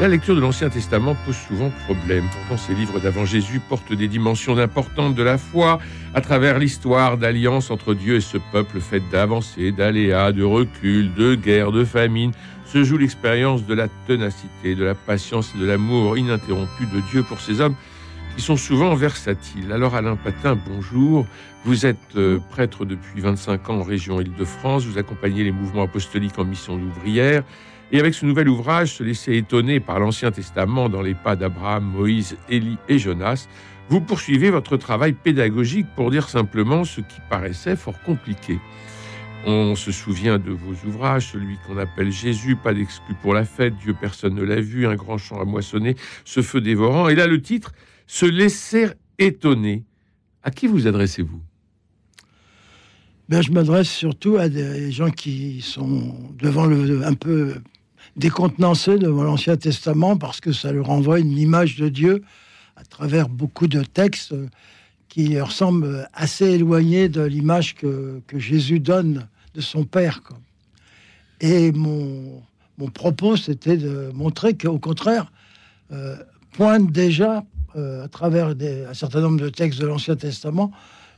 [0.00, 2.24] La lecture de l'Ancien Testament pose souvent problème.
[2.32, 5.80] Pourtant, ces livres d'avant Jésus portent des dimensions importantes de la foi
[6.14, 11.34] à travers l'histoire d'alliance entre Dieu et ce peuple faite d'avancées, d'aléas, de recul, de
[11.34, 12.30] guerres, de famines.
[12.64, 17.24] Se joue l'expérience de la ténacité, de la patience et de l'amour ininterrompu de Dieu
[17.24, 17.74] pour ses hommes
[18.36, 19.72] qui sont souvent versatiles.
[19.72, 21.26] Alors Alain Patin, bonjour.
[21.64, 24.84] Vous êtes euh, prêtre depuis 25 ans en région Île-de-France.
[24.84, 27.42] Vous accompagnez les mouvements apostoliques en mission ouvrière.
[27.90, 31.84] Et avec ce nouvel ouvrage, se laisser étonner par l'Ancien Testament dans les pas d'Abraham,
[31.84, 33.48] Moïse, Élie et Jonas,
[33.88, 38.58] vous poursuivez votre travail pédagogique pour dire simplement ce qui paraissait fort compliqué.
[39.46, 43.74] On se souvient de vos ouvrages, celui qu'on appelle Jésus, pas d'exclus pour la fête,
[43.78, 47.08] Dieu personne ne l'a vu, un grand champ à moissonner, ce feu dévorant.
[47.08, 47.72] Et là, le titre,
[48.06, 49.84] Se laisser étonner.
[50.42, 51.40] À qui vous adressez-vous?
[53.28, 57.54] Ben, Je m'adresse surtout à des gens qui sont devant le, un peu
[58.18, 62.22] décontenancés devant l'Ancien Testament parce que ça leur renvoie une image de Dieu
[62.76, 64.34] à travers beaucoup de textes
[65.08, 70.22] qui ressemblent assez éloignés de l'image que, que, Jésus donne de son Père.
[70.22, 70.38] Quoi.
[71.40, 72.42] Et mon,
[72.76, 75.32] mon propos, c'était de montrer qu'au contraire,
[75.92, 76.16] euh,
[76.52, 77.44] pointe déjà,
[77.76, 80.72] euh, à travers un certain nombre de textes de l'Ancien Testament,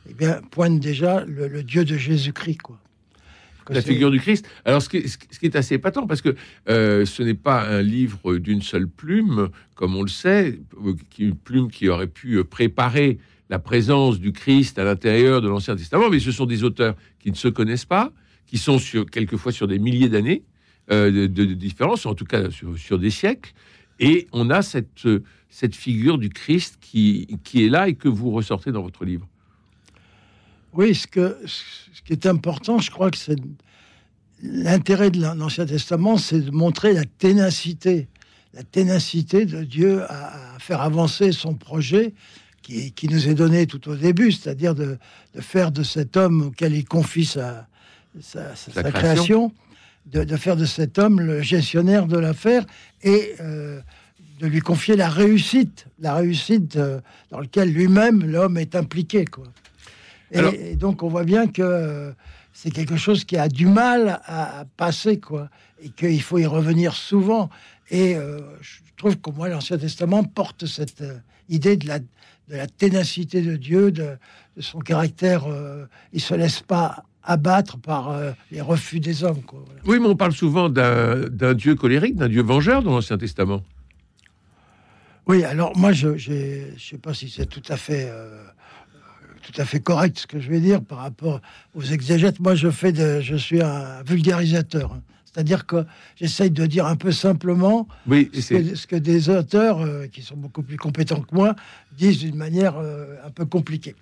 [0.09, 2.62] eh bien, pointe déjà le, le Dieu de Jésus-Christ.
[2.62, 2.79] quoi
[3.71, 4.47] la figure du Christ.
[4.65, 6.35] Alors, ce qui, est, assez épatant, parce que
[6.69, 10.59] euh, ce n'est pas un livre d'une seule plume, comme on le sait,
[11.19, 15.77] une plume qui aurait pu euh, préparer la présence du Christ à l'intérieur de l'Ancien
[15.77, 18.13] Testament, mais ce sont des auteurs qui ne se connaissent pas,
[18.47, 20.45] qui sont sur, quelquefois sur des milliers d'années
[20.91, 23.53] euh, de, différence, en tout cas sur, des siècles,
[23.98, 25.09] et on a cette,
[25.48, 29.29] cette figure du Christ qui, qui est là et que vous ressortez dans votre livre.
[30.73, 33.36] Oui, ce, que, ce qui est important, je crois que c'est
[34.42, 38.08] l'intérêt de l'Ancien Testament, c'est de montrer la ténacité,
[38.55, 42.14] la ténacité de Dieu à, faire avancer son projet
[42.63, 44.98] qui, qui, nous est donné tout au début, c'est-à-dire de,
[45.35, 47.67] de, faire de cet homme auquel il confie sa,
[48.20, 49.53] sa, sa, création,
[50.07, 52.64] de, de, faire de cet homme le gestionnaire de l'affaire
[53.03, 53.80] et euh,
[54.41, 59.25] de lui confier la réussite, la réussite euh, dans laquelle lui-même, l'homme, est impliqué.
[59.25, 59.45] Quoi.
[60.33, 62.14] Et, donc on voit bien que
[62.52, 65.48] c'est quelque chose qui a du mal à, passer, quoi,
[65.83, 67.51] et qu'il faut y revenir souvent.
[67.91, 71.18] Et euh, je trouve que moi, l'Ancien Testament porte cette euh,
[71.48, 72.07] idée de la, de
[72.51, 74.17] la ténacité de Dieu, de,
[74.58, 75.46] son caractère.
[75.46, 78.18] Euh, il se laisse pas abattre par
[78.51, 79.42] les refus des hommes.
[79.42, 83.62] Quoi, Oui, mais on parle souvent d'un Dieu colérique, d'un Dieu vengeur dans l'Ancien Testament.
[85.27, 88.11] Oui, alors moi, je ne sais pas si c'est tout à fait
[89.50, 91.40] tout à fait correct ce que je vais dire par rapport
[91.74, 92.40] aux exégètes.
[92.40, 94.92] Moi, je fais de, je suis un vulgarisateur.
[94.92, 95.02] Hein.
[95.24, 100.22] C'est-à-dire que j'essaye de dire un peu simplement oui, ce, que, des auteurs euh, qui
[100.22, 101.55] sont beaucoup plus compétents que moi
[101.96, 103.94] disent d'une manière euh, un peu compliquée.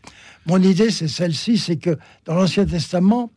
[0.47, 3.31] Mon idée, c'est celle-ci, c'est que dans l'Ancien Testament,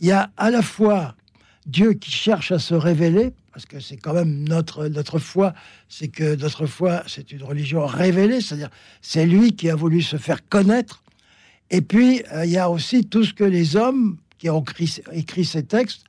[0.00, 1.14] il y a à la fois
[1.66, 5.52] Dieu qui cherche à se révéler, parce que c'est quand même notre, notre foi,
[5.90, 8.70] c'est que notre foi, c'est une religion révélée, c'est-à-dire
[9.02, 11.02] c'est lui qui a voulu se faire connaître
[11.70, 14.64] et puis, euh, il y a aussi tout ce que les hommes qui ont
[15.12, 16.04] écrit, ces textes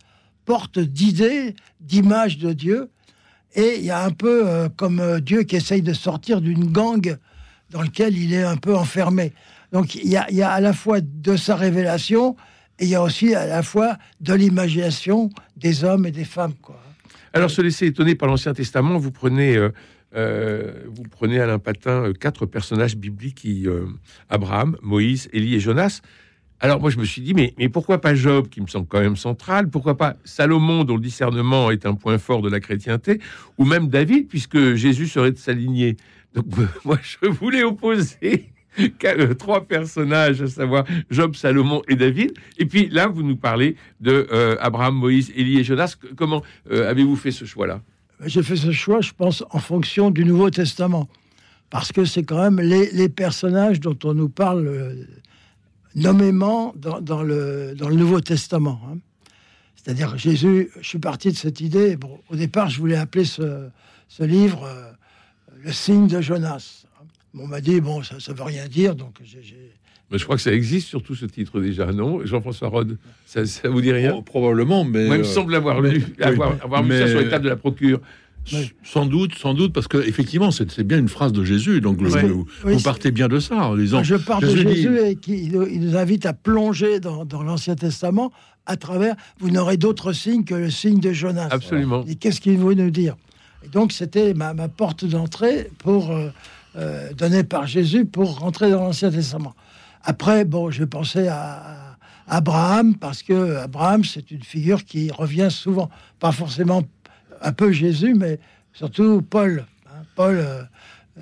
[0.45, 2.89] portent d'idées, d'images de Dieu.
[3.55, 6.65] Et il y a un peu euh, comme euh, Dieu qui essaye de sortir d'une
[6.65, 7.17] gangue
[7.71, 9.33] dans laquelle il est un peu enfermé.
[9.71, 12.35] Donc il y, a, à la fois de sa révélation
[12.79, 16.53] et il y a aussi à la fois de l'imagination des hommes et des femmes.
[17.33, 19.57] Alors, se laisser étonner par l'Ancien Testament, vous prenez
[20.15, 23.85] euh, vous prenez Alain Patin euh, quatre personnages bibliques qui euh,
[24.29, 26.01] Abraham, Moïse, Élie et Jonas.
[26.59, 29.01] Alors moi je me suis dit mais, mais pourquoi pas Job qui me semble quand
[29.01, 29.69] même central?
[29.69, 33.19] Pourquoi pas Salomon dont le discernement est un point fort de la chrétienté?
[33.57, 35.97] Ou même David puisque Jésus serait de sa lignée.
[36.33, 36.45] Donc
[36.85, 38.49] moi je voulais opposer
[39.39, 42.33] trois personnages, à savoir Job, Salomon et David.
[42.57, 44.27] Et puis là vous nous parlez de
[44.59, 45.95] Abraham, Moïse, Élie et Jonas.
[46.15, 47.81] Comment avez-vous fait ce choix-là?
[48.25, 51.07] J'ai fait ce choix, je pense, en fonction du Nouveau Testament.
[51.69, 55.05] Parce que c'est quand même les, personnages dont on nous parle euh,
[55.95, 58.79] nommément dans, le, Nouveau Testament.
[58.87, 58.97] Hein.
[59.75, 61.97] C'est-à-dire, Jésus, je suis parti de cette idée.
[62.29, 63.67] Au départ, je voulais appeler ce,
[64.07, 64.91] ce livre euh,
[65.63, 66.85] Le signe de Jonas.
[67.39, 69.19] On m'a dit, bon, ça ne veut rien dire, donc
[70.11, 73.69] Mais je crois que ça existe surtout ce titre déjà, non Jean-François Rode, ça, ça
[73.69, 74.13] vous dit rien?
[74.15, 76.23] Oh, probablement, mais Moi, il me euh, semble l'avoir mais- lu, oui.
[76.23, 77.99] avoir, avoir ça sur les tables de la procure.
[78.81, 81.81] Sans doute, sans doute, parce que effectivement, c'est c'est bien une phrase de Jésus.
[81.81, 84.01] Donc le- vous, Oui, vous c'est- partez bien de ça en disant.
[84.03, 87.25] Je pars de Jésus dit- et qui il nous- il nous invite à plonger dans,
[87.25, 88.31] dans l'Ancien Testament
[88.65, 89.15] à travers.
[89.39, 91.49] Vous n'aurez d'autre signe que le signe de Jonas.
[91.51, 92.05] Absolument.
[92.07, 93.17] Et qu'est-ce qu'il veut nous dire?
[93.65, 96.29] Et donc, c'était ma, ma porte d'entrée pour euh,
[96.77, 99.53] euh, donnée par Jésus pour rentrer dans l'Ancien Testament.
[100.03, 101.97] Après, bon, j'ai pensé à,
[102.27, 105.89] Abraham parce que Abraham, c'est une figure qui revient souvent,
[106.19, 106.83] pas forcément
[107.41, 108.39] un peu Jésus, mais
[108.73, 109.65] surtout Paul.
[109.87, 110.03] hein.
[110.15, 110.63] Paul, euh,
[111.17, 111.21] euh,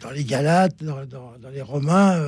[0.00, 2.18] dans les Galates, dans, dans- dans les Romains,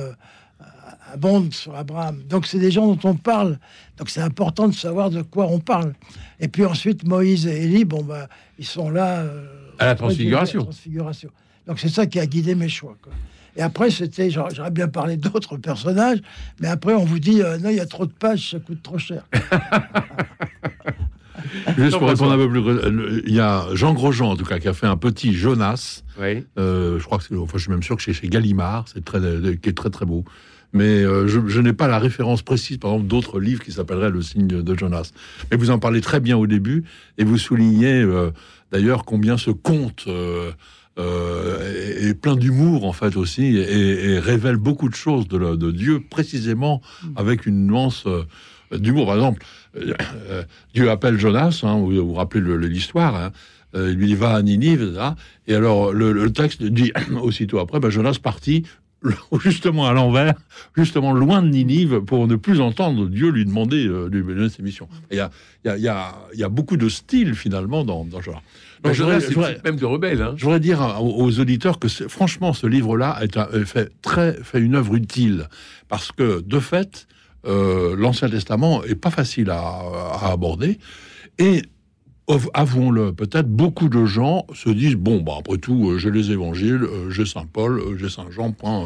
[1.13, 2.21] abonde sur Abraham.
[2.23, 3.57] Donc, c'est des gens dont on parle.
[3.97, 5.93] Donc, c'est important de savoir de quoi on parle.
[6.39, 9.25] Et puis ensuite, Moïse et Élie, bon, bah, ils sont là.
[9.79, 10.59] À la transfiguration.
[10.59, 11.29] à la transfiguration.
[11.67, 12.97] Donc, c'est ça qui a guidé mes choix.
[13.01, 13.13] quoi.
[13.55, 16.19] Et après, c'était, j'aurais bien parlé d'autres personnages,
[16.61, 18.81] mais après, on vous dit, euh, non, il y a trop de pages, ça coûte
[18.81, 19.23] trop cher.
[21.77, 24.59] Juste pour répondre un peu plus, euh, il y a Jean Grosjean en tout cas
[24.59, 26.03] qui a fait un petit Jonas.
[26.19, 26.45] Oui.
[26.57, 29.03] Euh, je crois que c'est, enfin, je suis même sûr que c'est chez Gallimard, c'est
[29.03, 29.19] très,
[29.61, 30.23] qui est très très beau.
[30.73, 34.09] Mais euh, je, je n'ai pas la référence précise, par exemple, d'autres livres qui s'appelleraient
[34.09, 35.11] Le signe de Jonas.
[35.49, 36.83] Mais vous en parlez très bien au début,
[37.17, 38.31] et vous soulignez euh,
[38.71, 40.07] d'ailleurs combien ce conte
[40.99, 45.55] euh, est, plein d'humour en fait aussi, et, et révèle beaucoup de choses de, la-
[45.55, 46.81] de Dieu précisément
[47.15, 48.23] avec une nuance euh,
[48.77, 49.05] d'humour.
[49.07, 49.43] Par exemple,
[49.77, 49.93] euh,
[50.29, 50.43] euh,
[50.73, 53.15] Dieu appelle Jonas, hein, vous vous rappelez le- le- l'histoire.
[53.15, 53.31] Hein,
[53.73, 54.81] il lui dit va à Ninive,
[55.47, 56.91] et alors le, le texte dit
[57.21, 58.63] aussitôt après, ben, Jonas partit
[59.39, 60.33] justement à l'envers,
[60.75, 64.49] justement loin de Ninive, pour ne plus entendre Dieu lui demander euh, de lui donner
[64.49, 64.87] ses missions.
[65.09, 65.31] Il y a,
[65.65, 68.41] y, y, y beaucoup de style finalement dans, dans Jonas.
[68.83, 69.21] Donc, Donc, je voudrais-
[69.57, 70.21] je même de rebelle.
[70.21, 70.33] Hein.
[70.37, 74.59] je voudrais dire aux, aux auditeurs que franchement, ce livre-là est un- fait très fait
[74.59, 75.47] une œuvre utile
[75.87, 77.07] parce que de fait,
[77.47, 80.77] euh, l'Ancien Testament est pas facile à, à aborder
[81.39, 81.63] et
[82.53, 86.83] avouons-le, peut-être beaucoup de gens se disent bon, bah après tout, euh, j'ai les Évangiles,
[86.83, 88.85] euh, j'ai Saint Paul, euh, j'ai Saint Jean, point.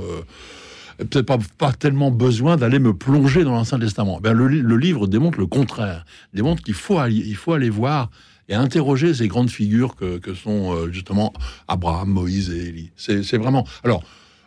[0.98, 4.20] peut-être pas, tellement besoin d'aller me plonger dans l'Ancien Testament.
[4.22, 8.10] Ben, le, li- le livre démontre le contraire, démontre qu'il faut aller, faut aller voir
[8.48, 11.34] et interroger ces grandes figures que, sont justement
[11.68, 12.92] Abraham, Moïse et Élie.
[12.96, 13.66] C'est vraiment.
[13.84, 14.04] Alors,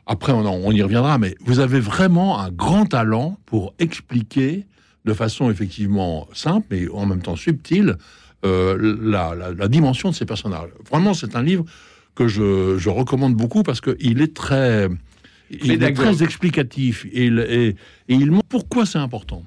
[0.06, 4.67] après, on, on y reviendra, mais vous avez vraiment un grand talent pour expliquer
[5.05, 7.97] de façon effectivement simple, mais en même temps subtile,
[8.43, 10.70] la, la- la dimension de ces personnages.
[10.90, 11.64] Vraiment, c'est un livre
[12.14, 14.88] que je, je recommande beaucoup parce qu'il est très.
[15.50, 17.69] Il est très explicatif et, il- et-
[18.08, 19.44] et il montre pourquoi c'est important.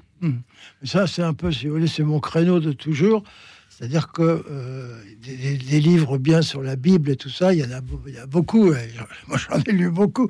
[0.84, 3.22] Ça, c'est un peu, si vous voulez, c'est mon créneau de toujours.
[3.68, 7.70] C'est-à-dire que euh, des, livres bien sur la Bible et tout ça, il y en
[7.72, 8.66] a, beau- il y a beaucoup.
[9.28, 10.28] moi, j'en ai lu beaucoup.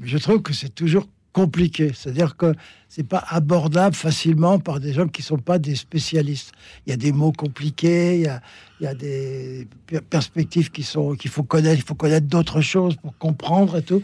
[0.00, 1.06] Mais je trouve que c'est toujours
[1.42, 1.92] compliqué.
[1.94, 2.50] C'est-à-dire que
[2.88, 6.52] c'est pas abordable facilement par des gens qui sont pas des spécialistes.
[6.86, 8.40] Il y a des mots compliqués, il y a,
[8.80, 11.78] il y a des per- perspectives qui sont qu'il faut connaître.
[11.82, 14.02] Il faut connaître d'autres choses pour comprendre et tout.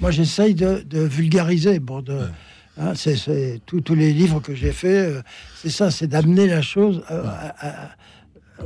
[0.00, 1.78] Moi, j'essaye de, de vulgariser.
[1.78, 2.18] Bon, de,
[2.80, 5.22] hein, c'est, tous- les livres que j'ai faits, euh,
[5.60, 7.90] c'est ça, c'est d'amener la chose euh, à- à-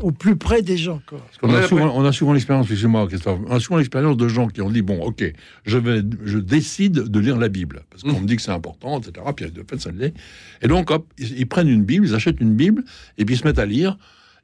[0.02, 1.00] au plus près des gens.
[1.06, 1.18] quoi.
[1.42, 4.28] On On a, souvent, on a souvent l'expérience, excusez-moi, Christophe, on a souvent l'expérience de
[4.28, 5.24] gens qui ont dit bon, ok,
[5.64, 8.22] je vais, je décide de lire la Bible parce qu'on Mm.
[8.22, 9.26] me dit que c'est important, etc.
[9.34, 10.14] Puis de fait, ça l'est.
[10.62, 12.84] Et donc, hop, ils, ils prennent une Bible, ils achètent une Bible
[13.18, 13.96] et puis ils se mettent à lire.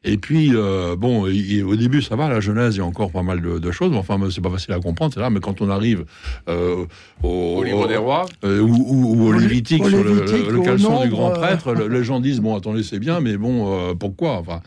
[0.05, 2.85] Et puis, euh, bon, il- il- au début, ça va, la Genèse, il y a
[2.85, 5.29] encore pas mal de, de choses, mais enfin, c'est pas facile à comprendre, etc.
[5.33, 6.05] Mais quand on arrive
[6.49, 6.87] euh,
[7.23, 8.27] au, Au livre des rois.
[8.45, 11.05] euh, ou, ou- ou au Au Lé- Lévitique au sur le, Lévitique, le au caleçon
[11.05, 14.39] du grand prêtre, le- les gens disent bon attendez c'est bien mais bon euh, pourquoi
[14.39, 14.61] enfin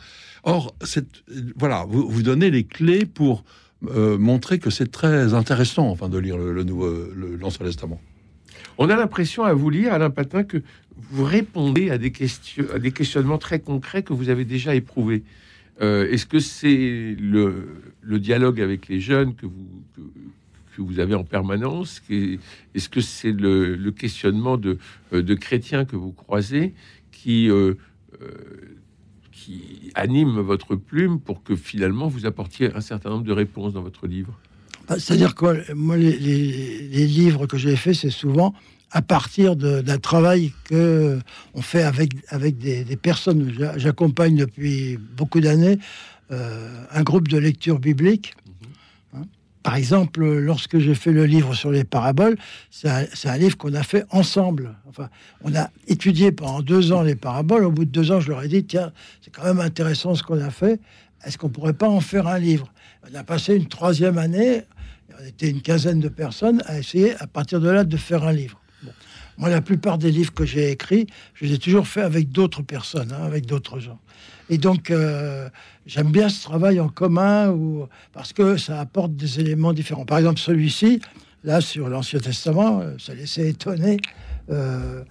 [0.46, 0.74] or
[1.58, 3.44] voilà vous, vous donnez les clés pour
[3.90, 6.92] euh, montrer que c'est très intéressant enfin de lire le, nouveau
[7.40, 8.00] l'Ancien Testament.
[8.78, 10.62] On a l'impression à vous lire, Alain Patin, que
[11.12, 15.24] vous répondez à des, questions, à des questionnements très concrets que vous avez déjà éprouvés.
[15.82, 21.24] Euh, Est-ce que c'est le, dialogue avec les jeunes que vous, que, vous avez en
[21.24, 24.78] permanence Est-ce que c'est le, questionnement de,
[25.14, 26.74] euh, de chrétiens que vous croisez
[27.12, 27.50] qui,
[29.46, 33.82] qui anime votre plume pour que finalement vous apportiez un certain nombre de réponses dans
[33.84, 34.34] votre livre
[34.88, 38.54] Bah, C'est-à-dire que euh, moi, les, livres que j'ai faits, c'est souvent
[38.92, 41.20] à partir d'un travail que
[41.54, 43.54] on fait avec, avec des, personnes.
[43.58, 45.80] J'a- J'accompagne depuis beaucoup d'années
[46.32, 48.34] euh, un groupe de lecture biblique.
[49.66, 52.38] Par exemple, lorsque j'ai fait le livre sur les paraboles,
[52.70, 54.76] c'est un, livre qu'on a fait ensemble.
[54.88, 55.10] Enfin,
[55.44, 57.66] on a étudié pendant deux ans les paraboles.
[57.66, 60.22] Au bout de deux ans, je leur ai dit tiens, c'est quand même intéressant ce
[60.22, 60.80] qu'on a fait.
[61.26, 62.72] Est-ce qu'on pourrait pas en faire un livre?
[63.12, 64.66] On a passé une troisième année
[65.20, 68.34] on était une quinzaine de personnes à essayer, à partir de là, de faire un
[68.34, 68.60] livre.
[69.38, 72.62] Moi, la plupart des livres que j'ai écrits, je les ai toujours faits avec d'autres
[72.62, 74.00] personnes, hein, avec d'autres gens.
[74.50, 75.50] Et donc, euh,
[75.86, 77.54] j'aime bien ce travail en commun
[78.14, 80.06] parce que ça apporte des éléments différents.
[80.06, 81.02] Par exemple, celui-ci,
[81.44, 83.98] là, sur l'Ancien Testament, euh, ça laissait étonner.
[84.52, 85.04] Euh,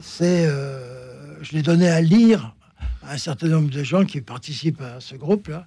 [0.00, 2.54] c'est, euh, je l'ai donné à lire
[3.02, 5.64] à un certain nombre de gens qui participent à ce groupe-là.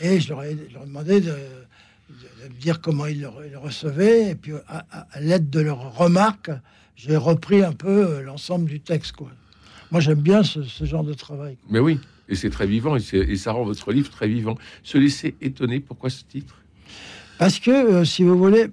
[0.00, 4.30] Et je leur ai, demandé de, me dire comment ils le, re- le recevaient.
[4.30, 6.50] Et puis, à l'aide de leurs remarques,
[6.98, 9.12] j'ai repris un peu euh, l'ensemble du texte.
[9.12, 9.30] Quoi.
[9.92, 11.56] Moi, j'aime bien ce, ce genre de travail.
[11.56, 11.68] quoi.
[11.70, 14.58] Mais oui, et c'est très vivant, et, ça rend votre livre très vivant.
[14.82, 16.56] Se laisser étonner, pourquoi ce titre?
[17.38, 18.66] Parce que, euh, si vous voulez,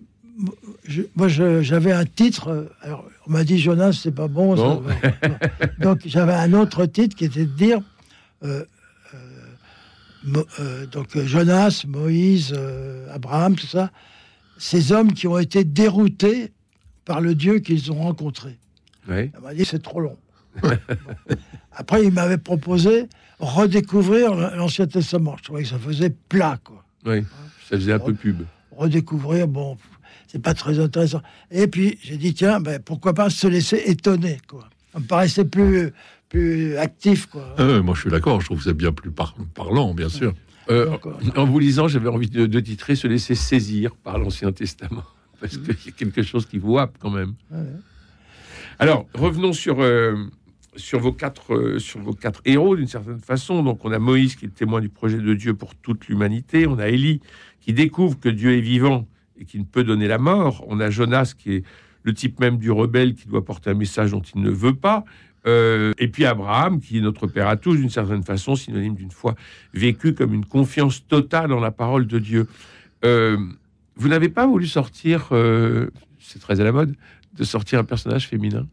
[0.86, 2.48] je- moi, j'avais un titre.
[2.50, 4.56] euh, alors, on m'a dit Jonas, c'est pas bon.
[4.58, 4.82] ça Bon.
[4.82, 4.94] va.
[5.80, 7.80] donc, j'avais un autre titre qui était de dire.
[8.44, 8.66] euh,
[9.14, 9.18] euh,
[10.24, 12.54] Mo- euh, donc Jonas, Moïse,
[13.14, 13.92] Abraham, tout ça,
[14.58, 16.52] ces hommes qui ont été déroutés
[17.06, 18.58] par le Dieu qu'ils ont rencontré.
[19.08, 19.32] Oui.
[19.34, 20.18] Elle m'a dit c'est trop long.
[20.62, 20.70] Bon.
[21.72, 23.08] Après, il m'avait proposé
[23.40, 25.36] redécouvrir l'Ancien Testament.
[25.38, 27.22] Je trouvais que ça faisait plat, quoi Oui,
[27.70, 28.44] ça faisait un peu pub.
[28.72, 29.78] redécouvrir, bon,
[30.28, 31.22] c'est pas très intéressant.
[31.52, 34.70] Et puis, j'ai dit, tiens, ben, pourquoi pas se laisser étonner, quoi.
[34.94, 35.92] Ça me paraissait plus,
[36.30, 37.56] plus actif, quoi.
[37.60, 38.40] Euh, moi, je suis d'accord.
[38.40, 40.34] Je trouve que c'est bien plus par- parlant, bien sûr.
[40.70, 44.52] Euh, euh, en vous lisant, j'avais envie de, de titrer Se laisser saisir par l'Ancien
[44.52, 45.04] Testament.
[45.40, 47.34] Parce qu'il y a quelque chose qui vous happe quand même.
[47.52, 47.80] Ouais, ouais.
[48.80, 50.16] Alors, revenons sur, euh,
[50.76, 53.64] sur, vos quatre, euh, sur vos quatre héros, d'une certaine façon.
[53.64, 56.68] Donc, on a Moïse qui est le témoin du projet de Dieu pour toute l'humanité.
[56.68, 57.22] On a Élie
[57.62, 59.08] qui découvre que Dieu est vivant
[59.40, 60.66] et qui ne peut donner la mort.
[60.68, 61.64] On a Jonas qui est
[62.04, 65.06] le type même du rebelle qui doit porter un message dont il ne veut pas.
[65.48, 69.12] Euh, et puis Abraham, qui est notre père à tous, d'une certaine façon, synonyme d'une
[69.12, 69.36] foi
[69.74, 72.48] vécue comme une confiance totale en la parole de Dieu.
[73.98, 76.96] Vous n'avez pas voulu sortir, euh, c'est très à la mode,
[77.38, 78.68] de sortir un personnage féminin?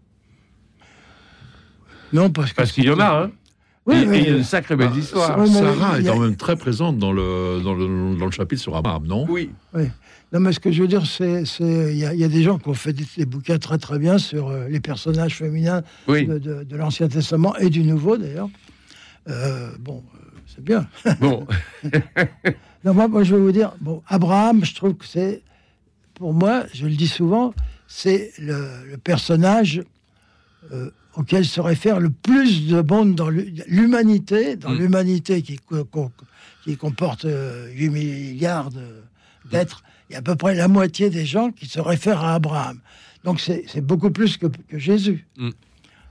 [2.13, 3.31] Non, parce qu'il y en a, hein
[3.87, 4.45] Oui, et, oui, et il y a de oui.
[4.45, 8.27] sacrées belles Bah, mais Sarah est quand même très présente dans le, dans le, dans
[8.27, 9.27] le chapitre sur Abraham, non?
[9.29, 9.51] Oui,
[10.33, 11.45] Non, mais ce que je veux dire, c'est.
[11.45, 13.59] c'est- Il y, a- il y a des gens qui ont fait des, des bouquins
[13.59, 16.27] très, très bien sur euh, les personnages féminins oui.
[16.27, 18.49] de, de- de l'Ancien Testament et du Nouveau, d'ailleurs.
[19.29, 20.03] Euh, bon,
[20.47, 20.87] c'est bien.
[21.21, 21.47] Bon,
[22.85, 25.43] Non, moi, moi, je vais vous dire, bon, Abraham, je trouve que c'est,
[26.15, 27.55] pour moi, je le dis souvent,
[27.87, 29.83] c'est le, le personnage
[30.73, 34.79] euh, auquel se réfère le plus de monde dans l'hu- l'humanité, dans Mm.
[34.79, 35.59] l'humanité qui,
[36.65, 39.03] qui comporte euh, 8 milliards de-
[39.51, 39.83] d'êtres.
[40.09, 42.81] Il y a à peu près la moitié des gens qui se réfèrent à Abraham.
[43.25, 45.27] Donc c'est beaucoup plus que, que Jésus.
[45.37, 45.51] Mm.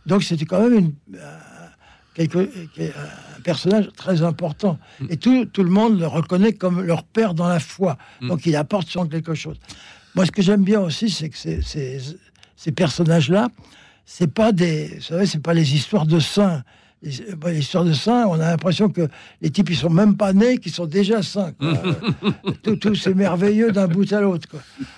[0.05, 1.37] Donc c'était quand même une, euh,
[2.13, 2.49] quelque-
[3.41, 4.79] personnage très important.
[5.00, 5.05] Mm.
[5.10, 7.98] Et tout, tout le monde le reconnaît comme leur père dans la foi.
[8.21, 8.27] Mm.
[8.29, 9.57] Donc il apporte son quelque chose.
[10.15, 12.00] Moi, ce que j'aime bien aussi, c'est que ces, ces-
[12.55, 13.50] ces personnages-là,
[14.05, 16.63] c'est pas des, vous savez, c'est pas les histoires de saints.
[17.03, 19.07] Histoires de saints, on a l'impression que
[19.41, 21.53] les types, ils sont même pas nés, qu'ils sont déjà saints.
[21.63, 21.93] Euh,
[22.62, 24.48] tout, tout c'est merveilleux d'un bout à l'autre.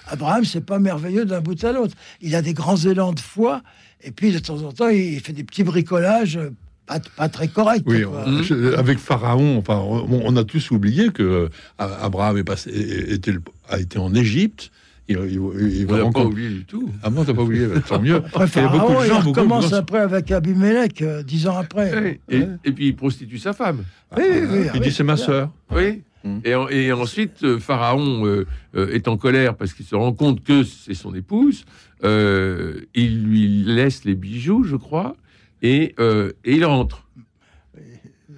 [0.07, 1.95] Abraham, c'est pas merveilleux d'un bout à l'autre.
[2.19, 3.61] Il a des grands élans de foi,
[4.01, 6.37] et puis de temps en temps, il fait des petits bricolages
[6.85, 7.83] pas, pas très corrects.
[7.85, 8.23] Oui, quoi.
[8.27, 12.69] on- je- avec Pharaon, enfin, on, on a tous oublié que euh, Abraham est passé,
[13.09, 14.71] était, le- a été en Égypte.
[15.09, 16.89] Il, il- va l'a pas oublié du tout.
[17.03, 18.15] Ah bon, t'as pas oublié, bah, tant mieux.
[18.15, 21.45] Après, Il y a beaucoup Pharaon, de il gens, recommence après avec Abimelech, euh, dix
[21.47, 22.19] ans après.
[22.29, 22.47] Et, Ouais.
[22.63, 23.83] et puis il prostitue sa femme.
[24.15, 25.51] Oui, oui, oui, Il oui, dit c'est ma sœur.
[25.75, 26.03] Oui.
[26.23, 26.37] Mm.
[26.45, 28.45] Et, en- et ensuite, euh, Pharaon euh,
[28.77, 31.65] euh, est en colère parce qu'il se rend compte que c'est son épouse.
[32.05, 35.17] Euh, il lui laisse les bijoux, je crois,
[35.63, 37.07] et, euh, et il rentre.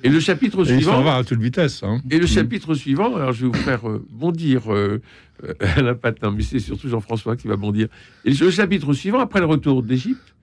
[0.04, 1.02] Et le chapitre Et il s'en suivant.
[1.04, 1.82] va à toute vitesse.
[1.84, 2.00] Hein.
[2.12, 2.28] Et le Mm.
[2.28, 5.02] chapitre suivant, alors je vais vous faire euh, bondir euh,
[5.44, 7.88] euh, Alain Patin, mais c'est surtout Jean-François qui va bondir.
[8.24, 10.36] Et le chapitre suivant, après le retour d'Égypte,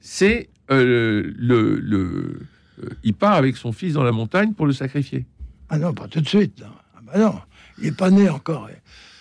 [0.00, 2.40] c'est euh, le, le
[2.82, 5.26] euh, il part avec son fils dans la montagne pour le sacrifier.
[5.68, 6.60] Ah non, pas tout de suite.
[6.60, 6.66] non.
[6.96, 7.34] Ah bah non,
[7.80, 8.68] il n'est pas né encore.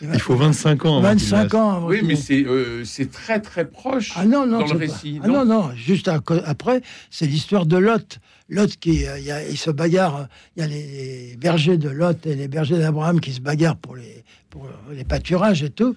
[0.02, 1.00] Il faut 25 ans.
[1.00, 1.54] avant qu'il 25 naisse.
[1.56, 4.68] ans avant Oui, mais c'est euh, c'est très très proche Ah non, non, dans le
[4.68, 5.20] c'est pas- récit.
[5.24, 8.20] Ah non, non, juste à après, c'est l'histoire de Lot.
[8.48, 10.28] Lot qui euh, il y a- il se bagarre.
[10.56, 13.76] Il y a les, les bergers de Lot et les bergers d'Abraham qui se bagarrent
[13.76, 15.96] pour les, pour les pâturages et tout.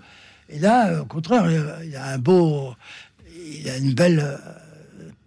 [0.49, 1.49] Et là, euh, au contraire,
[1.85, 2.75] il y a- un beau.
[3.37, 4.37] Il a une belle euh,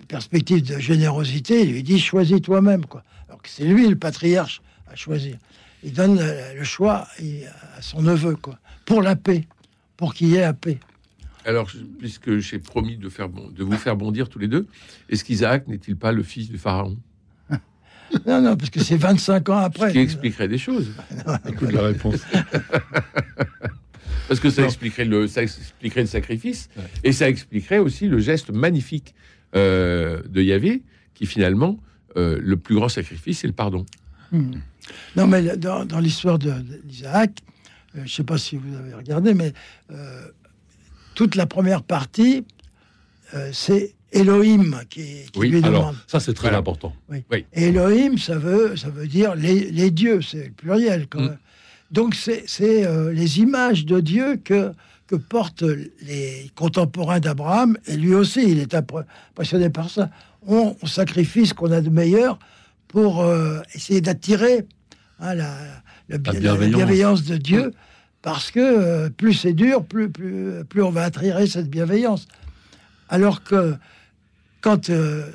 [0.08, 1.62] perspective de générosité.
[1.64, 2.86] Il lui dit choisis toi-même.
[2.86, 3.04] quoi.
[3.30, 4.62] Alors que c'est lui le patriarche
[4.92, 5.38] à choisir.
[5.86, 7.08] Il donne le, choix
[7.78, 9.48] à son neveu, quoi, pour la paix,
[9.98, 10.80] pour qu'il y ait la paix.
[11.46, 14.66] Alors, puisque j'ai promis de, faire bon, de vous faire bondir tous les deux,
[15.10, 16.98] est-ce qu'Isaac n'est-il pas le fils du pharaon?
[18.26, 19.92] Non, non, parce que c'est 25 ans Ce après.
[19.92, 20.92] qui expliquerait des choses.
[21.48, 22.22] Écoute la réponse.
[24.28, 24.68] parce que ça Non.
[24.68, 26.84] expliquerait le, ça expliquerait le sacrifice, Ouais.
[27.04, 29.14] et ça expliquerait aussi le geste magnifique
[29.56, 31.80] euh, de Yahvé, qui finalement,
[32.18, 33.86] euh, le plus grand sacrifice, c'est le pardon.
[34.32, 34.54] Hmm.
[35.16, 37.32] Non, mais dans, dans l'histoire d'Isaac,
[37.96, 39.54] euh, je ne sais pas si vous avez regardé, mais
[39.92, 40.22] euh,
[41.16, 42.46] toute la première partie,
[43.34, 45.96] euh, c'est Elohim qui, qui Oui, lui Alors, demande.
[46.08, 46.60] ça, c'est très Voilà.
[46.60, 46.94] important.
[47.54, 51.26] Et Elohim, ça veut, ça veut dire les, les dieux, c'est le pluriel quand Mm.
[51.30, 51.38] même.
[51.92, 52.46] Donc, c'est
[53.14, 54.72] les images de Dieu que,
[55.08, 55.64] que portent
[56.02, 60.10] les contemporains d'Abraham, et lui aussi, il est impre- impressionné par ça.
[60.48, 62.40] On, on sacrifie ce qu'on a de meilleur
[62.88, 64.66] pour euh, essayer d'attirer
[65.20, 65.56] hein, la,
[66.10, 67.24] la bi- la- la bienveillance.
[67.24, 67.72] de Dieu,
[68.22, 72.28] parce que euh, plus c'est dur, plus, plus, plus on va attirer cette bienveillance.
[73.10, 73.76] Alors que
[74.62, 75.30] quand, euh,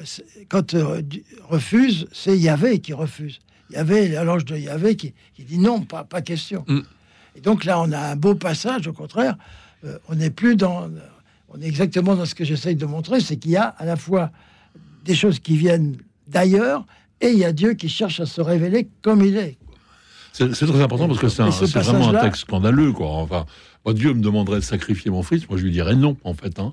[0.48, 1.02] quand euh,
[1.48, 3.38] refuse, c'est Yahvé qui refuse.
[3.70, 6.64] Yahvé, l'ange de Yahvé qui, qui dit non, pas, pas question.
[6.66, 6.80] Mm.
[7.36, 9.36] Et donc là, on a un beau passage, au contraire,
[9.84, 10.90] euh, on n'est plus dans...
[11.52, 13.96] On est exactement dans ce que j'essaye de montrer, c'est qu'il y a à la
[13.96, 14.30] fois
[15.04, 15.96] des choses qui viennent
[16.28, 16.86] d'ailleurs,
[17.20, 19.56] et il y a Dieu qui cherche à se révéler comme il est.
[20.32, 23.08] C'est très important parce que c'est ce vraiment un texte scandaleux, quoi.
[23.08, 23.44] Enfin,
[23.84, 26.58] moi, Dieu me demanderait de sacrifier mon fils, moi je lui dirais non, en fait.
[26.58, 26.72] hein.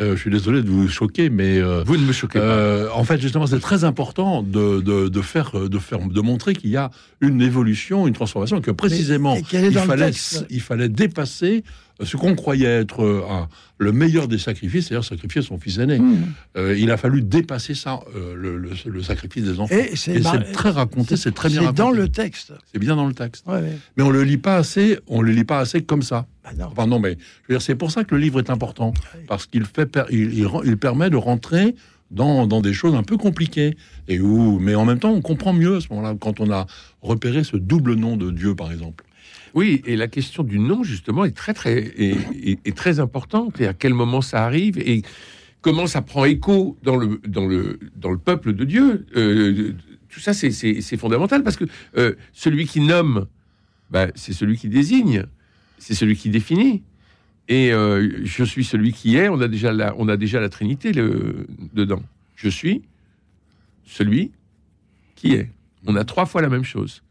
[0.00, 2.44] Euh, je suis désolé de vous choquer, mais euh, Vous ne me choquez pas.
[2.44, 6.54] euh, en fait, justement, c'est très important de, de, de faire, de faire, de montrer
[6.54, 10.46] qu'il y a une évolution, une transformation, que précisément il fallait, texte.
[10.50, 11.62] il fallait dépasser
[12.00, 15.98] ce qu'on croyait être euh, un- le meilleur des sacrifices, c'est-à-dire sacrifier son fils aîné.
[15.98, 16.26] Mm.
[16.56, 19.74] Euh, il a fallu dépasser ça, euh, le, le- le sacrifice des enfants.
[19.74, 21.82] Et c'est c'est très raconté, c'est très bien C'est raconté.
[21.82, 22.52] dans le texte.
[22.72, 23.44] C'est bien dans le texte.
[23.48, 23.76] Ouais, ouais.
[23.96, 26.26] Mais on le lit pas assez, on le lit pas assez comme ça.
[26.56, 26.86] Bah non.
[26.94, 28.92] Non, mais je veux dire, c'est pour ça que le livre est important
[29.26, 31.74] parce qu'il fait, il, il il permet de rentrer
[32.10, 33.76] dans, dans des choses un peu compliquées
[34.08, 36.66] et où, mais en même temps, on comprend mieux à ce moment-là quand on a
[37.02, 39.04] repéré ce double nom de Dieu, par exemple.
[39.54, 43.60] Oui, et la question du nom, justement, est très, très, est, est- est très importante.
[43.60, 45.02] Et à quel moment ça arrive et
[45.60, 49.06] comment ça prend écho dans le, dans le, dans le peuple de Dieu?
[49.16, 49.74] Euh,
[50.08, 51.64] tout ça, c'est fondamental parce que
[51.96, 53.26] euh, celui qui nomme,
[53.90, 55.24] bah, c'est celui qui désigne,
[55.78, 56.82] c'est celui qui définit.
[57.48, 59.28] Et euh, je suis celui qui est.
[59.28, 62.02] On a déjà la, on a déjà la Trinité le, dedans.
[62.36, 62.82] Je suis
[63.86, 64.32] celui
[65.14, 65.50] qui est.
[65.86, 67.02] On a trois fois la même chose.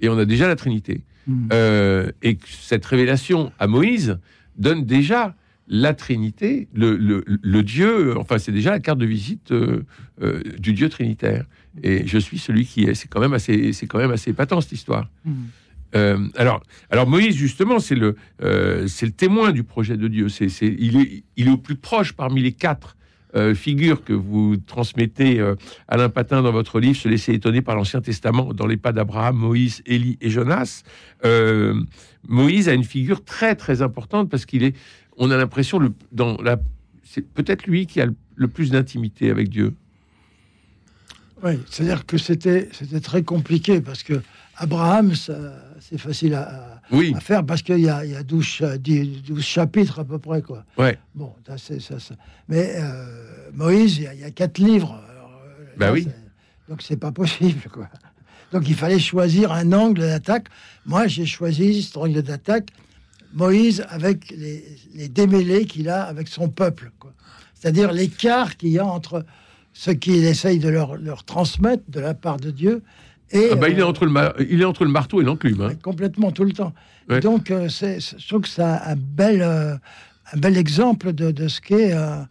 [0.00, 1.00] Et on a déjà la Trinité.
[1.26, 1.48] Mm.
[1.52, 4.18] Euh, et cette révélation à Moïse
[4.58, 5.34] donne déjà
[5.68, 9.82] la Trinité, le, le- le Dieu, enfin c'est déjà la carte de visite euh,
[10.22, 11.44] euh, du Dieu trinitaire.
[11.82, 12.94] Et je suis celui qui est.
[12.94, 15.08] C'est quand même assez, c'est quand même assez épatant cette histoire.
[15.24, 15.32] Mm.
[15.96, 20.28] Euh, alors, alors Moïse justement, c'est le, euh, le témoin du projet de Dieu.
[20.28, 22.96] C'est, il est, il est au plus proche parmi les quatre
[23.34, 25.42] euh, figures que vous transmettez
[25.88, 29.36] Alain Patin dans votre livre, se laisser étonner par l'Ancien Testament, dans les pas d'Abraham,
[29.36, 30.82] Moïse, Élie et Jonas.
[32.28, 34.76] Moïse a une figure très très importante parce qu'il est,
[35.16, 36.58] on a l'impression le, dans la,
[37.04, 39.74] c'est peut-être lui qui a le plus d'intimité avec Dieu.
[41.42, 44.22] Oui, c'est-à-dire que c'était c'était très compliqué parce que
[44.56, 45.34] Abraham, ça-
[45.80, 48.44] c'est facile à, à- Oui, à faire parce qu'il y a, il y a 12,
[48.44, 50.40] cha- 10 12 chapitres à peu près.
[50.40, 50.64] Quoi.
[50.78, 51.96] ouais, Bon, ça, c'est ça.
[52.48, 54.98] Mais euh, Moïse, il y, a, il y a quatre livres.
[55.10, 56.08] alors, euh, Bah là, oui.
[56.70, 57.68] Donc c'est pas possible.
[57.70, 57.88] Quoi.
[58.52, 60.46] Donc il fallait choisir un angle d'attaque.
[60.86, 62.70] Moi, j'ai choisi cet angle d'attaque.
[63.34, 66.90] Moïse avec les, les démêlés qu'il a avec son peuple.
[67.54, 69.26] C'est-à-dire l'écart qu'il y a entre
[69.78, 72.82] ce qu'il essaye de leur, leur transmettre de la part de Dieu
[73.30, 74.12] et Ah bah, il est euh, entre le,
[74.50, 75.60] il est entre le marteau et l'enclume.
[75.60, 75.74] hein.
[75.82, 76.72] Complètement tout le temps.
[77.10, 77.20] Ouais.
[77.20, 79.74] Donc, euh, c'est, je trouve que c'est un, bel, euh,
[80.32, 82.26] un bel exemple de, de ce qu'est un,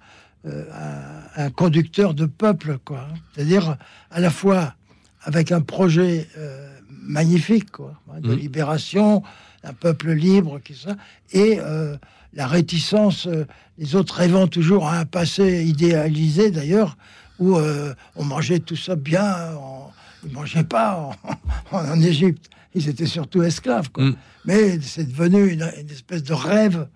[1.36, 3.08] un conducteur de peuple, quoi.
[3.34, 3.78] C'est-à-dire
[4.12, 4.74] à la fois
[5.22, 8.40] avec un projet euh, magnifique, quoi, hein, de Mhm.
[8.40, 9.24] libération,
[9.64, 10.96] un peuple libre, qui ça,
[11.32, 11.96] et euh,
[12.34, 13.46] la réticence, euh,
[13.78, 16.96] les autres rêvant toujours à un passé idéalisé, d'ailleurs,
[17.40, 19.92] où euh, on mangeait tout ça bien, on,
[20.26, 21.12] ils mangeaient pas
[21.72, 24.04] en, en Égypte, ils étaient surtout esclaves, quoi.
[24.06, 24.16] Mm.
[24.46, 26.88] Mais c'est devenu une, une espèce de rêve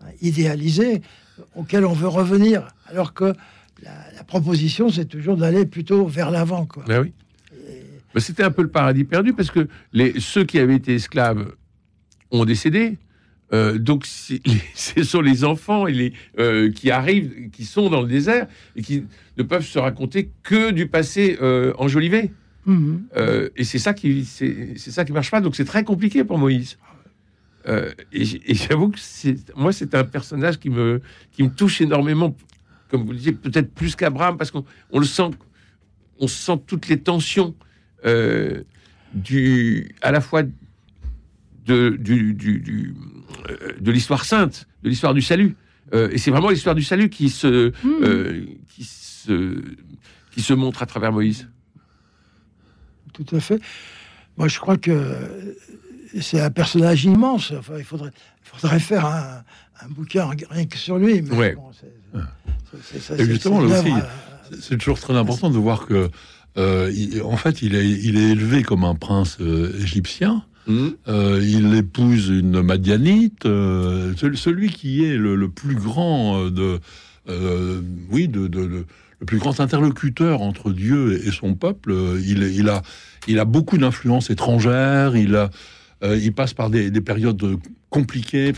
[0.00, 1.02] hein, idéalisé
[1.54, 3.32] auquel on veut revenir, alors que
[3.82, 6.84] la, la proposition, c'est toujours d'aller plutôt vers l'avant, quoi.
[6.86, 7.12] Ben oui.
[8.14, 11.52] Ben, C'était un peu le paradis perdu parce que les, ceux qui avaient été esclaves
[12.30, 12.98] ont décédé.
[13.54, 18.02] Euh, donc les- ce sont les enfants et les, euh, qui arrivent, qui sont dans
[18.02, 19.04] le désert et qui
[19.38, 22.30] ne peuvent se raconter que du passé euh, enjolivé.
[22.66, 23.04] Mhm.
[23.16, 25.40] Euh, et c'est ça qui c'est ça qui marche pas.
[25.40, 26.76] Donc c'est très compliqué pour Moïse.
[28.12, 28.98] Et j'avoue que
[29.56, 32.34] moi c'est un personnage qui me qui me touche énormément,
[32.90, 35.30] comme vous le disiez, peut-être plus qu'Abraham parce qu'on on le sent,
[36.18, 37.54] on sent toutes les tensions
[39.14, 40.42] du à la fois
[41.68, 42.94] de, du, du- du-
[43.50, 45.54] euh, de l'histoire sainte, de l'histoire du salut.
[45.94, 48.02] Euh, et c'est vraiment l'histoire du salut qui se, Hmm.
[48.02, 49.62] euh, qui se,
[50.32, 51.48] qui se montre à travers Moïse.
[53.12, 53.60] Tout à fait.
[54.36, 54.96] Moi, je crois que
[56.20, 57.52] c'est un personnage immense.
[57.58, 58.10] Enfin, il faudrait,
[58.44, 59.42] il faudrait faire un,
[59.82, 61.22] un bouquin rien que sur lui.
[61.22, 61.54] Mais Ouais.
[61.54, 66.10] bon, c'est- justement, c'est là aussi, C'est toujours très important de voir que,
[66.56, 70.44] euh, il- en fait, il est, il est élevé comme un prince euh, égyptien.
[70.68, 70.92] Mhm.
[71.08, 73.46] Euh, il épouse une Madianite.
[73.46, 76.80] euh, ce- celui qui est le, plus grand euh, de,
[78.10, 78.84] oui, le
[79.26, 81.94] plus grand interlocuteur entre Dieu et son peuple.
[82.24, 82.82] il, a,
[83.26, 85.16] il a beaucoup d'influences étrangères.
[85.16, 85.48] Il
[86.04, 87.44] il passe par des, des périodes
[87.90, 88.52] compliquées.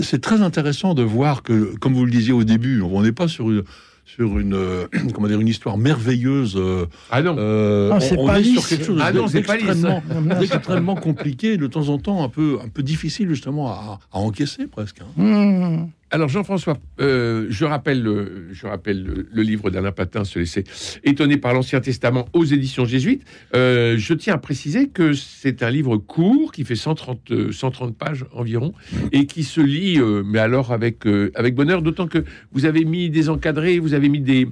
[0.00, 3.28] C'est très intéressant de voir que, comme vous le disiez au début, on n'est pas
[3.28, 3.62] sur une
[4.06, 6.54] sur une euh, comment dire une histoire merveilleuse.
[6.56, 7.36] euh, Ah non.
[7.38, 9.66] euh, Non, on, c'est pas est sur quelque chose Ah non, c'est pas lisse.
[9.66, 13.98] d'extrêmement Non, d'extrêmement compliqué, de temps en temps un peu, un peu difficile justement à,
[14.12, 15.00] à encaisser presque.
[15.02, 15.22] hein.
[15.22, 15.88] hmm.
[16.16, 20.64] Alors Jean-François, euh, je rappelle, le, livre d'Alain Patin, Se laisser
[21.04, 23.22] étonner par l'Ancien Testament aux éditions jésuites.
[23.54, 27.94] Euh, je tiens à préciser que c'est un livre court qui fait 130, euh, 130
[27.98, 28.72] pages environ
[29.12, 33.28] et qui se lit, mais alors avec, avec bonheur, d'autant que vous avez mis des
[33.28, 34.48] encadrés, vous avez mis des...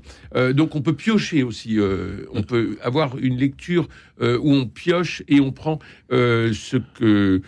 [0.53, 1.79] donc on peut piocher aussi,
[2.35, 3.89] on peut avoir une lecture
[4.21, 5.79] où on pioche et on prend
[6.11, 7.41] ce que...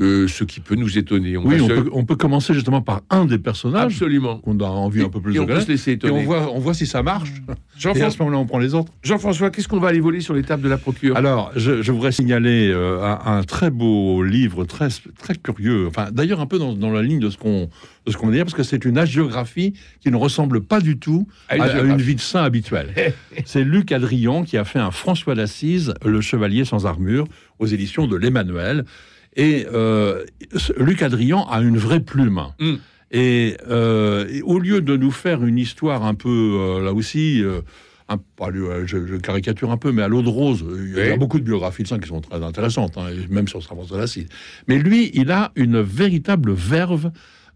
[0.00, 1.36] euh, ce qui peut nous étonner.
[1.36, 4.38] On Oui, on se- peut, on peut commencer justement par un des personnages Absolument.
[4.38, 6.12] qu'on a envie un peu plus et de on peut se laisser Et étonner.
[6.20, 7.30] on voit, on voit si ça marche.
[7.48, 8.92] Et à Jean-François, ce moment-là, on prend les autres.
[9.02, 11.16] Jean-François, qu'est-ce qu'on va aller voler sur l'étape de la procure?
[11.16, 15.86] Alors, je, je voudrais signaler euh, un, un très beau livre, très, très curieux.
[15.88, 17.68] Enfin, d'ailleurs, un peu dans, dans la ligne de ce qu'on
[18.06, 20.98] de ce qu'on va dire, parce que c'est une hagiographie qui ne ressemble pas du
[20.98, 22.94] tout À une vie de saint habituelle.
[23.44, 27.26] c'est Luc Adrian qui a fait un François d'Assise, Le Chevalier sans armure,
[27.58, 28.84] aux éditions de l'Emmanuel.
[29.38, 30.24] Et euh,
[30.76, 32.42] Luc Adrian a une vraie plume.
[32.60, 32.74] Mm.
[33.12, 37.42] Et, euh, et au lieu de nous faire une histoire un peu, euh, là aussi,
[38.10, 38.18] un,
[38.84, 41.18] je, je caricature un peu, mais à l'eau de rose, il y a Oui.
[41.18, 44.28] beaucoup de biographies de saints qui sont très intéressantes, hein, même sur Saint François d'Assise.
[44.66, 47.10] Mais lui, il a une véritable verve.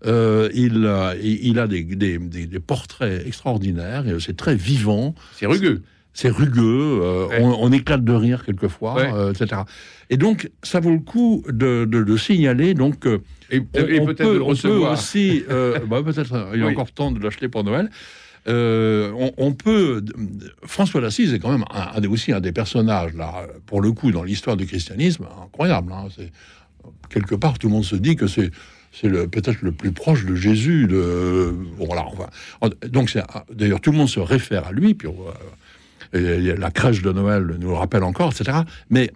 [0.06, 5.14] euh, il, a, il il a des, des- des- des portraits extraordinaires, c'est très vivant,
[5.38, 5.82] C'est rugueux.
[6.14, 7.38] C'est rugueux, euh, Ouais.
[7.40, 9.10] on, on éclate de rire quelquefois, Ouais.
[9.14, 9.62] euh, etc.
[10.10, 13.18] Et donc, ça vaut le coup de, de- de signaler donc euh,
[13.50, 15.44] Et, et on peut-être peut, on peut aussi,
[15.88, 16.72] bah, peut-être il y a Oui.
[16.72, 17.88] encore temps de l'acheter pour Noël.
[18.46, 20.04] On, on peut.
[20.64, 23.92] François d'Assise est quand même un, un des- aussi un des personnages là, pour le
[23.92, 25.92] coup, dans l'histoire du christianisme, incroyable.
[25.92, 26.08] hein.
[26.16, 26.30] C'est
[27.08, 28.50] quelque part tout le monde se dit que c'est
[29.00, 30.86] peut-être le plus proche de Jésus.
[30.88, 31.88] De, bon,
[32.88, 34.94] donc un- d'ailleurs tout le monde se réfère à lui.
[34.94, 35.34] Puis on voit,
[36.12, 38.58] et la crèche de Noël nous le rappelle encore, etc.
[38.90, 39.10] Mais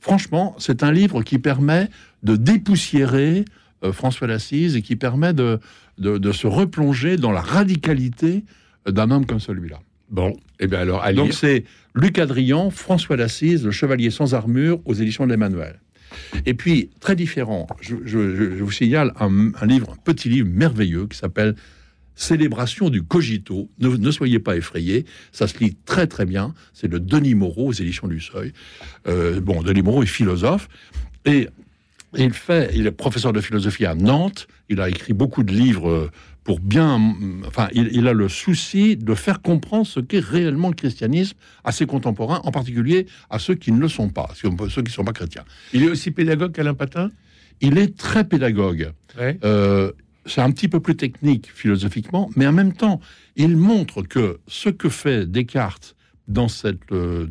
[0.00, 1.88] franchement, c'est un livre qui permet
[2.22, 3.44] de dépoussiérer
[3.84, 5.58] euh, François d'Assise et qui permet de,
[5.98, 8.44] de, de se replonger dans la radicalité
[8.86, 9.80] d'un homme comme celui-là.
[10.10, 11.12] Bon, et bien alors, à.
[11.12, 15.80] Donc c'est Luc Adrian, François d'Assise, Le Chevalier sans armure aux éditions de l'Emmanuel.
[16.46, 20.28] Et puis, très différent, je, je- je- je vous signale un, un livre, un petit
[20.30, 21.54] livre merveilleux qui s'appelle
[22.18, 23.70] Célébration du Cogito.
[23.78, 26.52] Ne, ne soyez pas effrayés, ça se lit très très bien.
[26.74, 28.52] C'est de Denis Moreau aux éditions du Seuil.
[29.06, 30.68] Euh, bon, Denis Moreau est philosophe
[31.24, 31.48] et
[32.16, 34.48] il fait, il est professeur de philosophie à Nantes.
[34.68, 36.10] Il a écrit beaucoup de livres
[36.42, 37.14] pour bien,
[37.46, 41.70] enfin, il, il a le souci de faire comprendre ce qu'est réellement le christianisme à
[41.70, 45.04] ses contemporains, en particulier à ceux qui ne le sont pas, ceux qui ne sont
[45.04, 45.44] pas chrétiens.
[45.72, 47.10] Il est aussi pédagogue qu'Alain Patin?
[47.60, 48.92] Il est très pédagogue.
[49.18, 49.38] Ouais.
[49.44, 49.92] Euh,
[50.28, 53.00] c'est un petit peu plus technique philosophiquement, mais en même temps,
[53.36, 55.96] il montre que ce que fait Descartes
[56.28, 57.26] dans cette euh,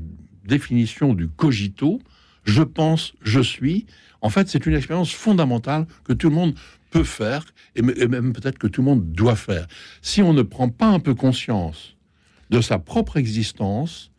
[0.45, 2.01] définition du cogito,
[2.43, 3.85] je pense, je suis,
[4.21, 6.55] en fait, c'est une expérience fondamentale que tout le monde
[6.89, 9.67] peut faire, et même peut-être que tout le monde doit faire.
[10.01, 11.95] Si on ne prend pas un peu conscience
[12.49, 14.11] de sa propre existence,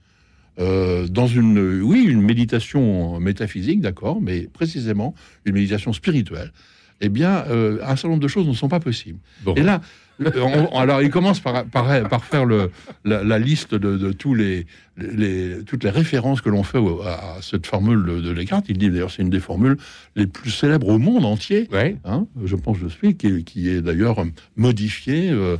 [0.59, 5.14] euh, dans une, oui, une méditation métaphysique, d'accord, mais précisément
[5.45, 6.53] une méditation spirituelle,
[7.01, 9.19] eh bien, euh, un certain nombre de choses ne sont pas possibles.
[9.45, 9.55] Bon.
[9.55, 9.81] Et là,
[10.21, 12.73] on- alors il commence par, par, par faire le,
[13.05, 17.37] la, la liste de, de tous les, les- toutes les références que l'on fait à,
[17.37, 18.67] à cette formule de, de Descartes.
[18.69, 19.77] Il dit d'ailleurs c'est une des formules
[20.17, 21.69] les plus célèbres au monde entier.
[21.73, 21.97] Ouais.
[22.05, 24.25] hein, je pense je suis, qui, est- qui est d'ailleurs
[24.57, 25.57] modifiée, euh,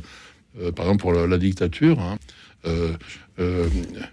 [0.61, 1.99] euh, par exemple pour la, la dictature.
[2.01, 2.17] hein.
[2.65, 2.93] Euh,
[3.39, 3.67] euh,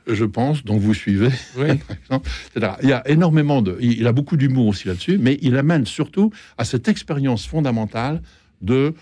[0.06, 1.30] je pense, donc vous suivez.
[1.58, 2.72] Etc.
[2.82, 3.76] Il y a énormément de.
[3.80, 8.22] Il a beaucoup d'humour aussi là-dessus, mais il amène surtout à cette expérience fondamentale
[8.62, 8.94] de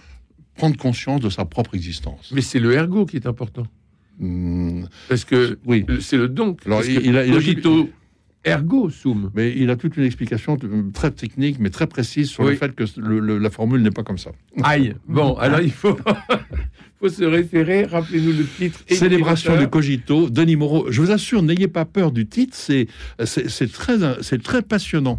[0.56, 2.30] prendre conscience de sa propre existence.
[2.32, 3.66] Mais c'est le ergo qui est important.
[4.18, 5.84] Hmm, Parce que oui.
[6.00, 6.60] c'est le donc.
[6.66, 7.90] Alors, il- que il a- il a- cogito,
[8.44, 9.30] ergo sum.
[9.34, 10.58] Mais il a toute une explication
[10.92, 14.02] très technique, mais très précise sur le fait que le- le- la formule n'est pas
[14.02, 14.30] comme ça.
[14.62, 14.94] Aïe.
[15.08, 15.96] Bon, alors il faut,
[17.00, 17.84] faut se référer.
[17.84, 18.80] Rappelez-nous le titre.
[18.88, 20.90] Célébration du cogito, Denis Moreau.
[20.90, 22.86] Je vous assure, n'ayez pas peur du titre, c'est
[23.24, 25.18] c'est très, c'est très passionnant.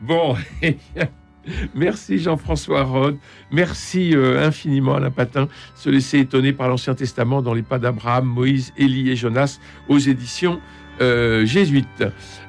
[0.00, 0.34] Bon,
[1.74, 3.16] merci Jean-François Rode.
[3.50, 5.48] Merci euh, infiniment Alain Patin.
[5.74, 9.98] Se laisser étonner par l'Ancien Testament dans les pas d'Abraham, Moïse, Élie et Jonas aux
[9.98, 10.60] éditions
[11.02, 12.04] euh, jésuites.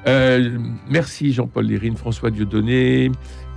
[0.06, 3.10] Euh, merci Jean-Paul Lérine, François Dieudonné.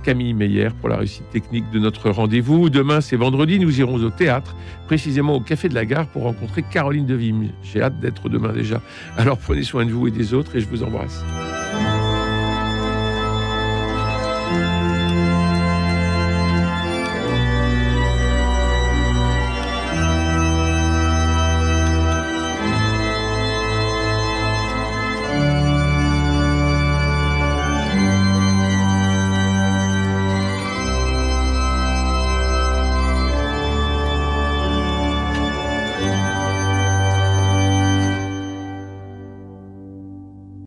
[0.04, 2.70] Camille Meyer pour la réussite technique de notre rendez-vous.
[2.70, 4.56] Demain, c'est vendredi, nous irons au théâtre,
[4.86, 7.48] précisément au Café de la Gare pour rencontrer Caroline Devim.
[7.62, 8.80] J'ai hâte d'être demain déjà.
[9.16, 11.24] Alors prenez soin de vous et des autres et je vous embrasse.